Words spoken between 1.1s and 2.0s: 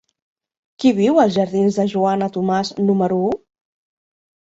als jardins de